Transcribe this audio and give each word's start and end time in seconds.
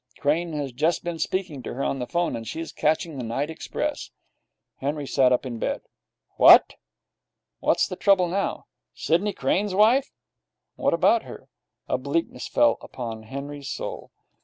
Crane 0.17 0.53
has 0.53 0.71
just 0.71 1.03
been 1.03 1.19
speaking 1.19 1.61
to 1.61 1.75
her 1.75 1.83
on 1.83 1.99
the 1.99 2.07
phone, 2.07 2.35
and 2.35 2.47
she 2.47 2.59
is 2.59 2.71
catching 2.71 3.17
the 3.19 3.23
night 3.23 3.51
express.' 3.51 4.09
Henry 4.77 5.05
sat 5.05 5.31
up 5.31 5.45
in 5.45 5.59
bed. 5.59 5.83
'What!' 6.37 6.73
'What's 7.59 7.87
the 7.87 7.95
trouble 7.95 8.27
now?' 8.27 8.65
'Sidney 8.95 9.33
Crane's 9.33 9.75
wife?' 9.75 10.11
'What 10.75 10.95
about 10.95 11.21
her?' 11.21 11.49
A 11.87 11.99
bleakness 11.99 12.47
fell 12.47 12.79
upon 12.81 13.21
Henry's 13.21 13.69
soul. 13.69 14.09